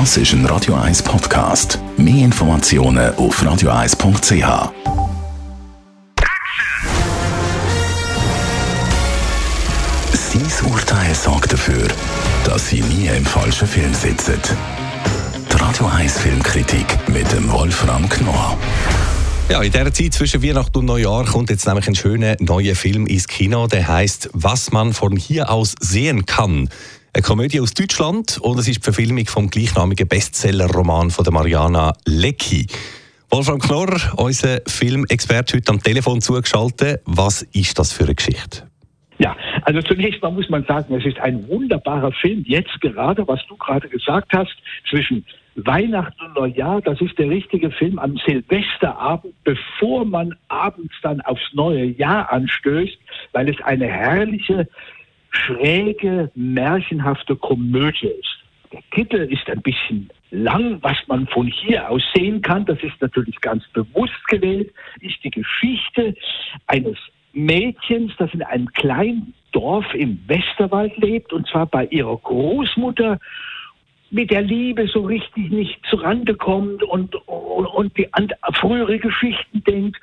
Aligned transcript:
Das 0.00 0.16
ist 0.16 0.32
ein 0.32 0.44
Radio 0.46 0.74
1 0.74 1.04
Podcast. 1.04 1.78
Mehr 1.96 2.24
Informationen 2.24 3.14
auf 3.14 3.40
radio1.ch. 3.40 4.72
Sein 10.12 10.72
Urteil 10.72 11.14
sorgt 11.14 11.52
dafür, 11.52 11.86
dass 12.44 12.70
Sie 12.70 12.80
nie 12.80 13.06
im 13.06 13.24
falschen 13.24 13.68
Film 13.68 13.94
sitzen. 13.94 14.34
Die 15.52 15.56
Radio 15.62 15.86
1 15.86 16.18
Filmkritik 16.18 16.86
mit 17.06 17.30
dem 17.30 17.48
Wolfram 17.52 18.08
Knorr. 18.08 18.58
Ja, 19.48 19.62
in 19.62 19.70
dieser 19.70 19.92
Zeit 19.92 20.12
zwischen 20.12 20.42
Weihnachten 20.42 20.78
und 20.78 20.86
Neujahr 20.86 21.24
kommt 21.24 21.50
jetzt 21.50 21.68
nämlich 21.68 21.86
ein 21.86 21.94
schöner 21.94 22.34
neuer 22.40 22.74
Film 22.74 23.06
ins 23.06 23.28
Kino, 23.28 23.68
der 23.68 23.86
heißt 23.86 24.30
Was 24.32 24.72
man 24.72 24.92
von 24.92 25.14
hier 25.16 25.50
aus 25.50 25.76
sehen 25.80 26.26
kann. 26.26 26.68
Eine 27.16 27.22
Komödie 27.22 27.60
aus 27.60 27.72
Deutschland 27.74 28.38
und 28.38 28.58
es 28.58 28.66
ist 28.66 28.78
die 28.78 28.82
Verfilmung 28.82 29.24
vom 29.26 29.48
gleichnamigen 29.48 30.08
Bestseller-Roman 30.08 31.10
von 31.10 31.24
Mariana 31.32 31.92
Lecki. 32.06 32.66
Wolfram 33.30 33.60
Knorr, 33.60 34.00
unser 34.16 34.58
Filmexperte, 34.66 35.58
heute 35.58 35.70
am 35.70 35.80
Telefon 35.80 36.20
zugeschaltet. 36.20 37.02
Was 37.04 37.42
ist 37.42 37.78
das 37.78 37.92
für 37.92 38.02
eine 38.02 38.16
Geschichte? 38.16 38.68
Ja, 39.18 39.36
also 39.62 39.80
zunächst 39.82 40.20
mal 40.22 40.32
muss 40.32 40.48
man 40.48 40.64
sagen, 40.64 40.92
es 40.92 41.06
ist 41.06 41.20
ein 41.20 41.46
wunderbarer 41.46 42.10
Film. 42.10 42.42
Jetzt 42.48 42.80
gerade, 42.80 43.28
was 43.28 43.38
du 43.46 43.56
gerade 43.58 43.88
gesagt 43.88 44.32
hast, 44.34 44.56
zwischen 44.90 45.24
Weihnachten 45.54 46.20
und 46.20 46.34
Neujahr, 46.34 46.80
das 46.80 47.00
ist 47.00 47.16
der 47.16 47.30
richtige 47.30 47.70
Film 47.70 48.00
am 48.00 48.16
Silvesterabend, 48.26 49.34
bevor 49.44 50.04
man 50.04 50.34
abends 50.48 50.94
dann 51.04 51.20
aufs 51.20 51.52
neue 51.52 51.84
Jahr 51.84 52.32
anstößt, 52.32 52.98
weil 53.30 53.48
es 53.50 53.60
eine 53.62 53.86
herrliche 53.86 54.66
schräge, 55.34 56.30
märchenhafte 56.34 57.36
Komödie 57.36 58.08
ist. 58.08 58.38
Der 58.72 58.82
Titel 58.92 59.16
ist 59.16 59.48
ein 59.48 59.62
bisschen 59.62 60.10
lang, 60.30 60.78
was 60.82 60.96
man 61.06 61.26
von 61.28 61.46
hier 61.46 61.88
aus 61.88 62.02
sehen 62.14 62.42
kann, 62.42 62.64
das 62.64 62.82
ist 62.82 63.00
natürlich 63.00 63.40
ganz 63.40 63.64
bewusst 63.68 64.26
gewählt, 64.28 64.72
ist 65.00 65.22
die 65.22 65.30
Geschichte 65.30 66.14
eines 66.66 66.98
Mädchens, 67.32 68.12
das 68.18 68.32
in 68.32 68.42
einem 68.42 68.66
kleinen 68.72 69.34
Dorf 69.52 69.86
im 69.94 70.20
Westerwald 70.26 70.96
lebt, 70.96 71.32
und 71.32 71.46
zwar 71.48 71.66
bei 71.66 71.86
ihrer 71.86 72.16
Großmutter, 72.16 73.18
mit 74.10 74.30
der 74.30 74.42
Liebe 74.42 74.86
so 74.86 75.00
richtig 75.00 75.50
nicht 75.50 75.84
zurande 75.90 76.34
kommt 76.34 76.82
und, 76.84 77.14
und, 77.26 77.66
und 77.66 77.96
die 77.98 78.12
an 78.14 78.28
frühere 78.54 78.98
Geschichten 78.98 79.64
denkt 79.64 79.96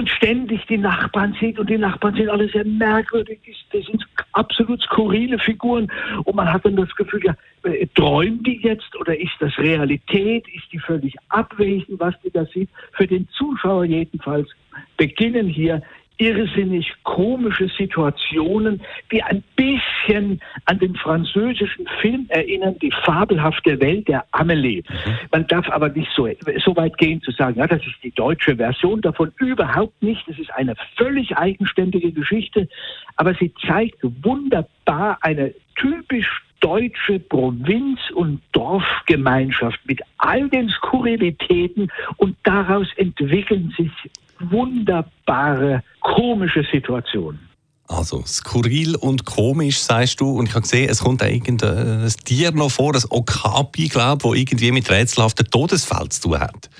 und 0.00 0.08
ständig 0.08 0.66
die 0.66 0.78
Nachbarn 0.78 1.36
sieht 1.38 1.58
und 1.58 1.68
die 1.68 1.76
Nachbarn 1.76 2.14
sind 2.14 2.30
alle 2.30 2.48
sehr 2.48 2.64
merkwürdig, 2.64 3.38
das 3.70 3.84
sind 3.84 4.02
absolut 4.32 4.80
skurrile 4.80 5.38
Figuren. 5.38 5.92
Und 6.24 6.36
man 6.36 6.50
hat 6.50 6.64
dann 6.64 6.74
das 6.76 6.88
Gefühl, 6.96 7.20
ja, 7.22 7.34
äh, 7.64 7.86
träumt 7.94 8.46
die 8.46 8.60
jetzt 8.62 8.96
oder 8.98 9.14
ist 9.20 9.34
das 9.40 9.56
Realität, 9.58 10.46
ist 10.54 10.72
die 10.72 10.78
völlig 10.78 11.14
abwesend, 11.28 12.00
was 12.00 12.14
die 12.24 12.30
da 12.30 12.46
sieht? 12.46 12.70
Für 12.92 13.06
den 13.06 13.28
Zuschauer 13.28 13.84
jedenfalls 13.84 14.48
beginnen 14.96 15.48
hier 15.48 15.82
irrsinnig 16.20 16.92
komische 17.02 17.68
Situationen, 17.78 18.80
die 19.10 19.22
ein 19.22 19.42
bisschen 19.56 20.40
an 20.66 20.78
den 20.78 20.94
französischen 20.94 21.86
Film 22.00 22.26
erinnern, 22.28 22.76
die 22.82 22.92
fabelhafte 23.04 23.80
Welt 23.80 24.06
der 24.06 24.24
Amelie. 24.32 24.82
Mhm. 24.82 25.18
Man 25.32 25.46
darf 25.46 25.68
aber 25.70 25.88
nicht 25.88 26.10
so, 26.14 26.28
so 26.62 26.76
weit 26.76 26.98
gehen 26.98 27.22
zu 27.22 27.30
sagen, 27.32 27.58
ja, 27.58 27.66
das 27.66 27.80
ist 27.86 27.96
die 28.02 28.10
deutsche 28.10 28.56
Version 28.56 29.00
davon, 29.00 29.32
überhaupt 29.38 30.02
nicht. 30.02 30.28
Es 30.28 30.38
ist 30.38 30.52
eine 30.54 30.74
völlig 30.96 31.36
eigenständige 31.36 32.12
Geschichte, 32.12 32.68
aber 33.16 33.34
sie 33.34 33.52
zeigt 33.66 33.98
wunderbar 34.02 35.18
eine 35.22 35.54
typisch 35.76 36.42
deutsche 36.60 37.18
Provinz- 37.18 38.10
und 38.14 38.40
Dorfgemeinschaft 38.52 39.78
mit 39.86 40.00
all 40.18 40.48
den 40.48 40.68
Skurrilitäten 40.68 41.90
und 42.16 42.36
daraus 42.44 42.86
entwickeln 42.96 43.74
sich 43.76 43.90
wunderbare, 44.38 45.82
komische 46.00 46.64
Situationen. 46.70 47.40
Also 47.88 48.22
skurril 48.24 48.94
und 48.94 49.24
komisch, 49.24 49.78
sagst 49.78 50.20
du. 50.20 50.38
Und 50.38 50.46
ich 50.48 50.54
habe 50.54 50.62
gesehen, 50.62 50.88
es 50.88 51.02
kommt 51.02 51.22
irgendein 51.22 52.08
Tier 52.24 52.52
noch 52.52 52.70
vor, 52.70 52.92
das 52.92 53.10
Okapi, 53.10 53.88
glaube 53.88 54.14
ich, 54.14 54.22
das 54.22 54.40
irgendwie 54.40 54.72
mit 54.72 54.90
rätselhaften 54.90 55.46
Todesfällen 55.50 56.10
zu 56.10 56.28
tun 56.28 56.38
hat. 56.38 56.70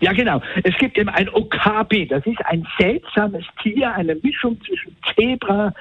Ja, 0.00 0.12
genau. 0.12 0.40
Es 0.62 0.76
gibt 0.78 0.98
eben 0.98 1.08
ein 1.08 1.28
Okapi. 1.30 2.06
Das 2.06 2.24
ist 2.26 2.44
ein 2.44 2.66
seltsames 2.78 3.44
Tier, 3.62 3.92
eine 3.94 4.14
Mischung 4.16 4.60
zwischen 4.64 4.94
Zebra 5.14 5.72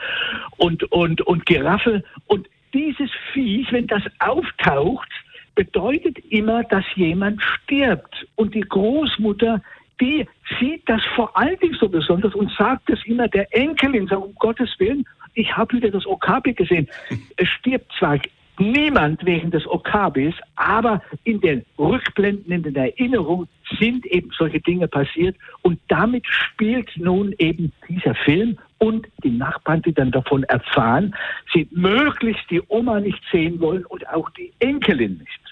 und, 0.57 0.83
und, 0.91 1.21
und 1.21 1.45
Giraffe. 1.45 2.03
Und 2.25 2.47
dieses 2.77 3.09
Viech, 3.33 3.71
wenn 3.71 3.87
das 3.87 4.03
auftaucht, 4.19 5.09
bedeutet 5.55 6.19
immer, 6.29 6.63
dass 6.63 6.85
jemand 6.95 7.41
stirbt. 7.41 8.27
Und 8.35 8.53
die 8.53 8.61
Großmutter 8.61 9.61
die 9.99 10.27
sieht 10.59 10.87
das 10.87 11.01
vor 11.15 11.35
allen 11.35 11.57
Dingen 11.59 11.75
so 11.79 11.89
besonders 11.89 12.35
und 12.35 12.51
sagt 12.51 12.89
es 12.89 12.99
immer 13.05 13.27
der 13.27 13.47
Enkelin, 13.55 14.07
sagt, 14.07 14.23
um 14.23 14.35
Gottes 14.35 14.69
Willen, 14.77 15.05
ich 15.33 15.55
habe 15.55 15.75
wieder 15.75 15.89
das 15.89 16.05
Okapi 16.05 16.53
gesehen. 16.53 16.87
Es 17.37 17.47
stirbt 17.49 17.91
zwar 17.97 18.19
niemand 18.59 19.23
wegen 19.25 19.51
des 19.51 19.67
Okabis, 19.67 20.33
aber 20.55 21.01
in 21.23 21.41
den 21.41 21.63
Rückblenden, 21.77 22.51
in 22.51 22.63
den 22.63 22.75
Erinnerungen 22.75 23.47
sind 23.79 24.05
eben 24.07 24.31
solche 24.37 24.59
Dinge 24.59 24.87
passiert 24.87 25.35
und 25.61 25.79
damit 25.87 26.25
spielt 26.27 26.89
nun 26.97 27.33
eben 27.37 27.71
dieser 27.87 28.15
Film 28.15 28.57
und 28.79 29.07
die 29.23 29.31
Nachbarn, 29.31 29.81
die 29.81 29.93
dann 29.93 30.11
davon 30.11 30.43
erfahren, 30.43 31.15
sie 31.53 31.67
möglichst 31.71 32.43
die 32.49 32.61
Oma 32.67 32.99
nicht 32.99 33.21
sehen 33.31 33.59
wollen 33.59 33.85
und 33.85 34.07
auch 34.09 34.29
die 34.31 34.51
Enkelin 34.59 35.17
nicht. 35.17 35.47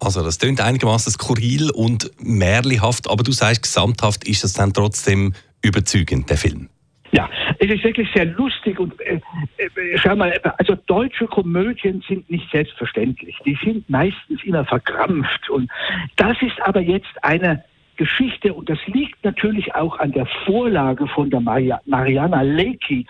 Also 0.00 0.22
das 0.22 0.38
klingt 0.38 0.60
einigermaßen 0.60 1.12
skurril 1.12 1.70
und 1.70 2.10
märlihaft, 2.18 3.08
aber 3.08 3.22
du 3.22 3.32
sagst, 3.32 3.62
gesamthaft 3.62 4.26
ist 4.26 4.44
es 4.44 4.52
dann 4.52 4.72
trotzdem 4.72 5.32
überzeugend, 5.62 6.28
der 6.28 6.36
Film. 6.36 6.68
Ja, 7.12 7.28
es 7.58 7.70
ist 7.70 7.84
wirklich 7.84 8.08
sehr 8.14 8.24
lustig 8.24 8.80
und 8.80 8.98
äh, 9.02 9.20
äh, 9.58 9.98
schau 9.98 10.16
mal, 10.16 10.32
also 10.58 10.74
deutsche 10.86 11.26
Komödien 11.26 12.02
sind 12.08 12.28
nicht 12.30 12.50
selbstverständlich. 12.50 13.36
Die 13.44 13.56
sind 13.62 13.88
meistens 13.90 14.42
immer 14.44 14.64
verkrampft 14.64 15.50
und 15.50 15.70
das 16.16 16.36
ist 16.40 16.60
aber 16.62 16.80
jetzt 16.80 17.12
eine 17.20 17.62
Geschichte. 17.96 18.52
Und 18.54 18.68
das 18.68 18.78
liegt 18.86 19.24
natürlich 19.24 19.74
auch 19.74 19.98
an 19.98 20.12
der 20.12 20.26
Vorlage 20.44 21.06
von 21.06 21.30
der 21.30 21.40
Maria, 21.40 21.80
Mariana 21.86 22.42
Lecky, 22.42 23.06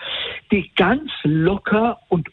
die 0.50 0.70
ganz 0.76 1.10
locker 1.24 1.98
und 2.08 2.28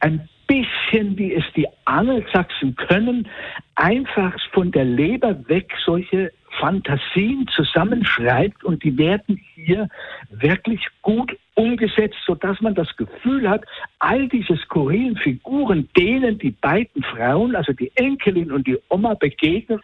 ein 0.00 0.28
bisschen, 0.46 1.16
wie 1.18 1.32
es 1.32 1.44
die 1.56 1.66
Angelsachsen 1.86 2.76
können, 2.76 3.28
einfach 3.74 4.34
von 4.52 4.70
der 4.70 4.84
Leber 4.84 5.48
weg 5.48 5.72
solche 5.84 6.30
Fantasien 6.60 7.48
zusammenschreibt. 7.48 8.64
Und 8.64 8.84
die 8.84 8.96
werden 8.96 9.40
hier 9.54 9.88
wirklich 10.30 10.86
gut 11.02 11.36
umgesetzt, 11.54 12.18
sodass 12.26 12.60
man 12.60 12.74
das 12.74 12.94
Gefühl 12.96 13.48
hat, 13.48 13.64
all 13.98 14.28
diese 14.28 14.56
skurrilen 14.56 15.16
Figuren, 15.16 15.88
denen 15.96 16.38
die 16.38 16.50
beiden 16.50 17.02
Frauen, 17.02 17.56
also 17.56 17.72
die 17.72 17.90
Enkelin 17.94 18.52
und 18.52 18.66
die 18.66 18.78
Oma 18.88 19.14
begegnen, 19.14 19.80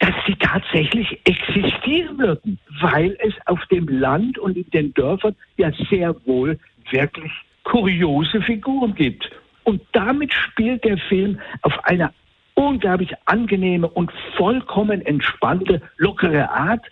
dass 0.00 0.14
sie 0.26 0.36
tatsächlich 0.36 1.18
existieren 1.24 2.18
würden, 2.18 2.58
weil 2.80 3.16
es 3.20 3.34
auf 3.46 3.64
dem 3.66 3.88
Land 3.88 4.38
und 4.38 4.56
in 4.56 4.70
den 4.70 4.94
Dörfern 4.94 5.34
ja 5.56 5.70
sehr 5.90 6.14
wohl 6.26 6.58
wirklich 6.90 7.32
kuriose 7.64 8.40
Figuren 8.42 8.94
gibt. 8.94 9.30
Und 9.64 9.82
damit 9.92 10.32
spielt 10.32 10.84
der 10.84 10.96
Film 10.96 11.38
auf 11.62 11.72
eine 11.84 12.12
unglaublich 12.54 13.12
angenehme 13.26 13.88
und 13.88 14.10
vollkommen 14.36 15.04
entspannte, 15.04 15.82
lockere 15.96 16.50
Art, 16.50 16.84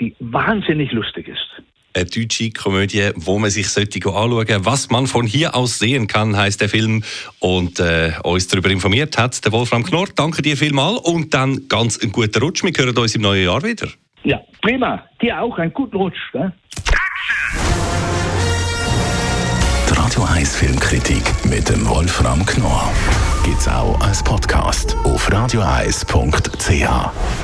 die 0.00 0.14
wahnsinnig 0.18 0.92
lustig 0.92 1.28
ist. 1.28 1.62
Eine 1.96 2.06
deutsche 2.06 2.50
Komödie, 2.50 3.10
wo 3.14 3.38
man 3.38 3.50
sich 3.50 3.68
sollte 3.68 4.00
anschauen 4.08 4.64
Was 4.64 4.90
man 4.90 5.06
von 5.06 5.26
hier 5.26 5.54
aus 5.54 5.78
sehen 5.78 6.08
kann, 6.08 6.36
heißt 6.36 6.60
der 6.60 6.68
Film. 6.68 7.04
Und 7.38 7.78
äh, 7.78 8.12
uns 8.24 8.48
darüber 8.48 8.70
informiert 8.70 9.16
hat 9.16 9.44
der 9.44 9.52
Wolfram 9.52 9.84
Knorr. 9.84 10.08
Danke 10.16 10.42
dir 10.42 10.56
vielmals 10.56 10.98
und 11.00 11.32
dann 11.32 11.68
ganz 11.68 11.98
einen 11.98 12.10
guten 12.10 12.42
Rutsch. 12.42 12.64
Wir 12.64 12.72
hören 12.76 12.98
uns 12.98 13.14
im 13.14 13.22
neuen 13.22 13.44
Jahr 13.44 13.62
wieder. 13.62 13.86
Ja, 14.24 14.40
prima. 14.60 15.04
Dir 15.22 15.40
auch 15.40 15.56
einen 15.56 15.72
guten 15.72 15.96
Rutsch. 15.96 16.18
Ne? 16.32 16.52
Radio 19.90 20.24
1 20.24 20.56
Filmkritik 20.56 21.22
mit 21.48 21.68
dem 21.68 21.88
Wolfram 21.88 22.44
Knorr 22.44 22.92
gibt's 23.44 23.68
auch 23.68 24.00
als 24.00 24.24
Podcast 24.24 24.96
auf 25.04 25.30
radioeis.ch. 25.30 27.43